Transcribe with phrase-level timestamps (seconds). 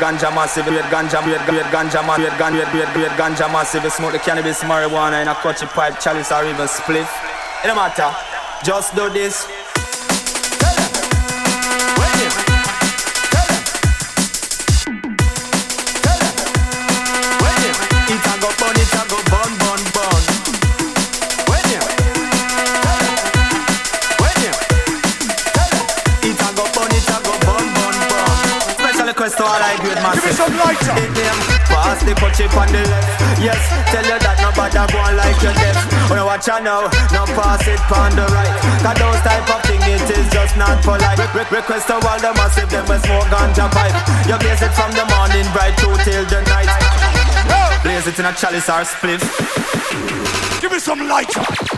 [0.00, 3.90] Ganja massive, weird ganja, weird, weird ganja, weird ganja, weird, weird, weird ganja massive.
[3.90, 7.08] Smoke the cannabis, marijuana in a cutchy pipe, chalice, or even spliff.
[7.64, 8.14] It don't matter.
[8.64, 9.46] Just do this.
[29.46, 30.26] All I grade massive.
[30.26, 30.94] Give me some lighter.
[30.98, 31.36] Hit them,
[31.70, 33.38] pass the cut on the left.
[33.38, 33.60] Yes,
[33.94, 35.78] tell you that nobody go on like your death.
[35.78, 38.54] Oh, when you watch you now, now pass it on the right.
[38.82, 41.16] Cause those type of thing, it is just not polite.
[41.22, 43.94] Re- re- request to all the massive, them we smoke ganja pipe.
[44.26, 46.70] You blaze it from the morning bright through till the night.
[47.86, 49.22] Blaze it in a chalice or a spliff.
[50.60, 51.75] Give me some lighter.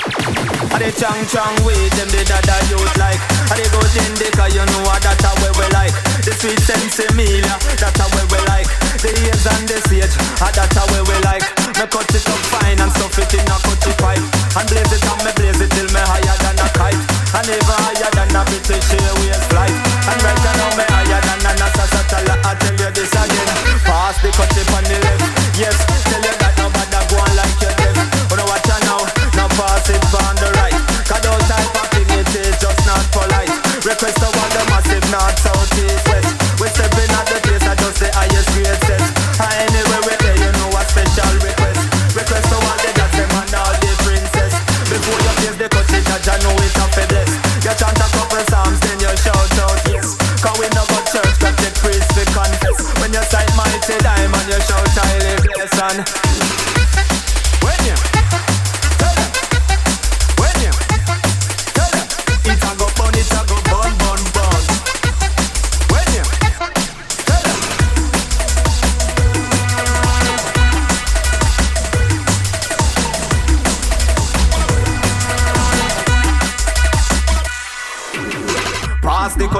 [0.78, 3.18] The chang chang weed, them the dada youth like.
[3.50, 5.90] And the good indica, you know what that's how we like.
[6.23, 7.51] The sweet sensimilia,
[7.82, 8.71] that's how we like.
[9.02, 11.43] The ears and the sage, ah, that's how we like.
[11.74, 14.23] Me cut it up fine and stuff it in a cutty pipe
[14.54, 17.02] And blaze it and me blaze it till me higher than a kite.
[17.34, 19.74] And even higher than a British Airways flight.
[19.74, 22.43] And right now me higher than a NASA satellite.
[22.46, 23.51] I tell you this again.
[23.82, 24.87] Pass the cut on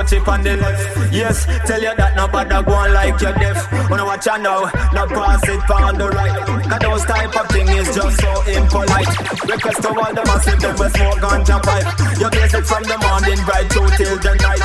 [0.09, 1.13] Chip on the left.
[1.13, 3.61] Yes, tell you that nobody go on like you're deaf.
[3.91, 4.65] Wanna watch you now,
[4.97, 6.33] now pass it on the right.
[6.65, 9.13] Cause those type of thing is just so impolite.
[9.45, 11.89] Request to all the massive, them we smoke ganja pipe.
[12.17, 14.65] You blaze it from the morning right through till the night.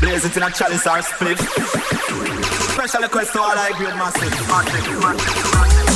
[0.00, 1.38] Blaze it in a chalice or split.
[2.72, 4.32] Special request to all I grade massive.
[4.48, 5.91] massive, massive, massive.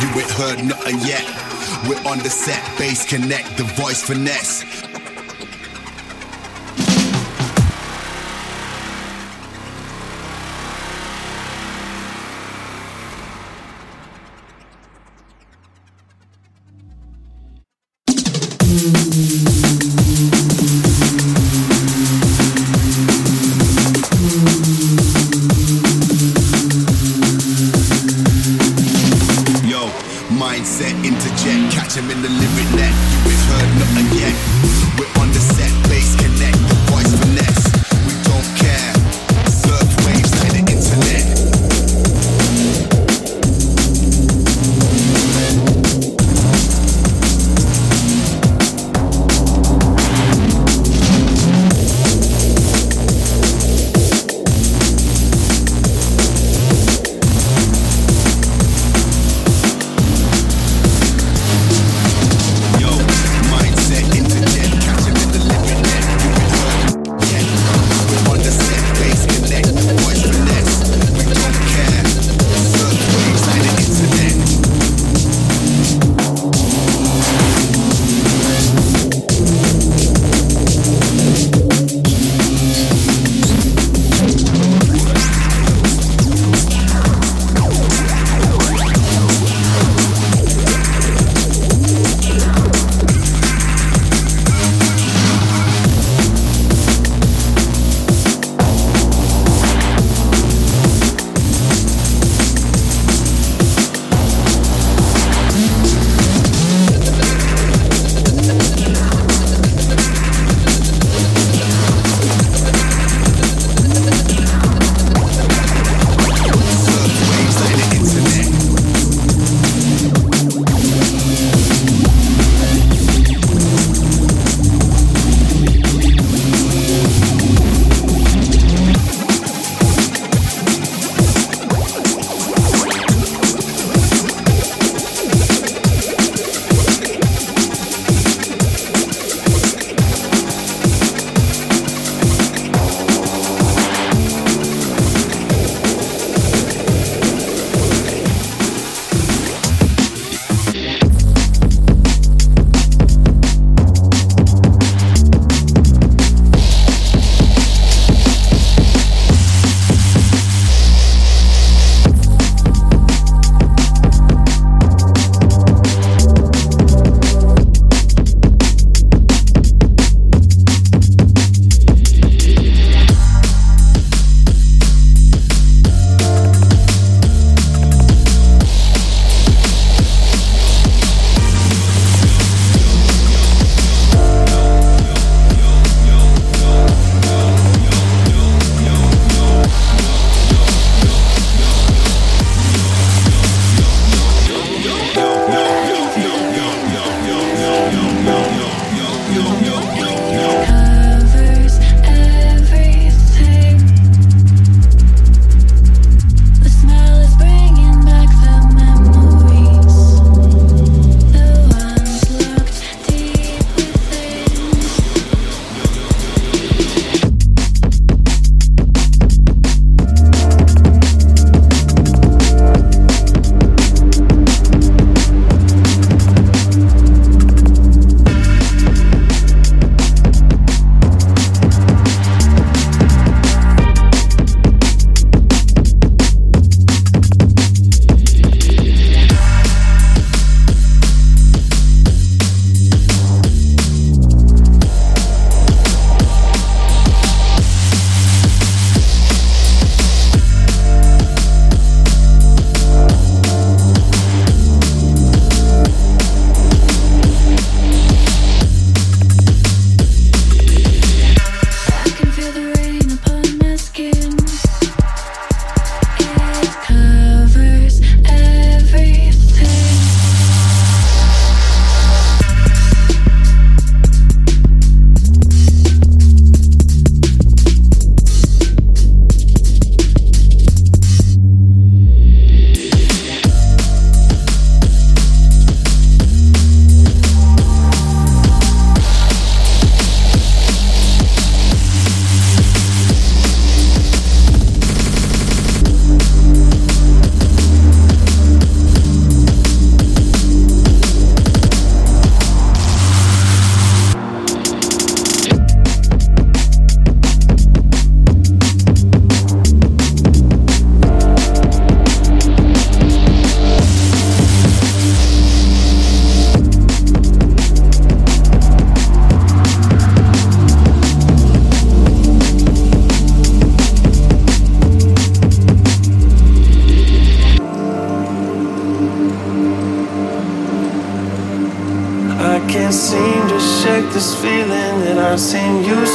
[0.00, 1.24] You ain't heard nothing yet.
[1.88, 4.62] We're on the set, bass connect, the voice finesse.
[30.36, 32.92] Mindset interject, catch him in the limit net.
[33.24, 34.34] You ain't heard nothing yet.
[34.98, 35.75] We're on the set.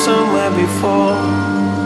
[0.06, 1.16] Somewhere before.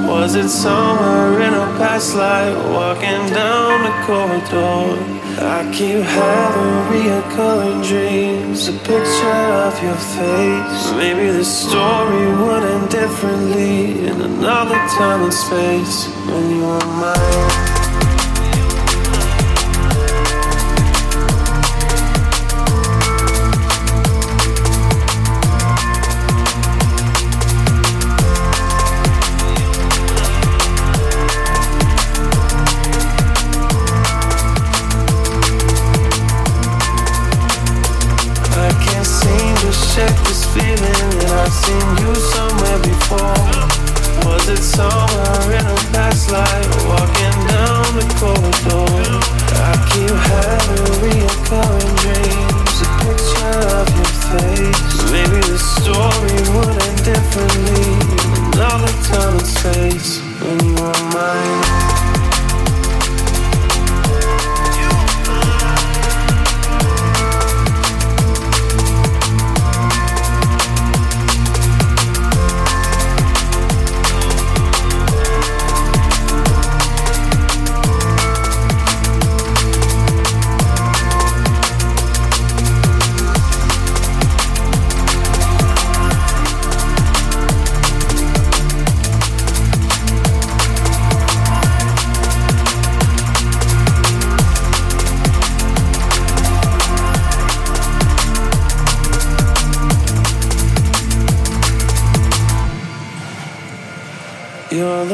[0.07, 5.15] Was it somewhere in a past life, walking down the corridor?
[5.37, 10.83] I keep having reoccurring dreams, a picture of your face.
[10.93, 17.74] Maybe the story would end differently in another time and space when you were mine.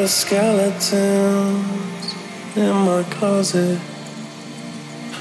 [0.08, 2.16] Skeletons
[2.56, 3.80] in my closet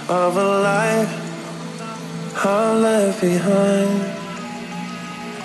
[0.08, 1.12] of a life
[2.44, 4.04] I left behind.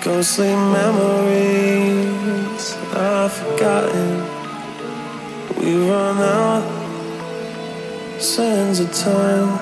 [0.02, 4.24] Ghostly memories I've forgotten.
[5.58, 6.64] We run out
[8.20, 9.58] sands of time.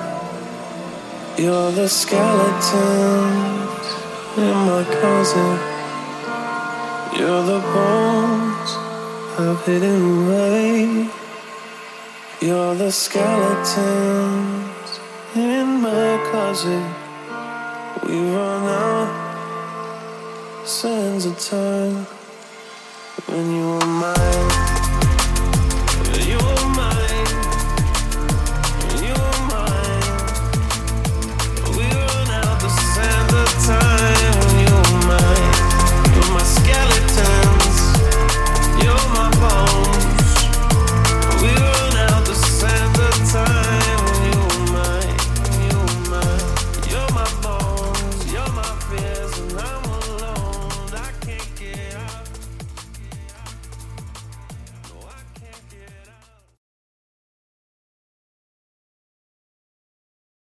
[1.37, 3.85] You're the skeletons
[4.37, 5.59] in my closet.
[7.17, 8.24] You're the bones
[9.37, 11.09] I've hidden away.
[12.39, 13.39] You're the skeletons
[15.35, 16.85] in my closet.
[18.07, 19.11] We run out
[20.65, 22.07] sands of time
[23.27, 24.74] when you were mine.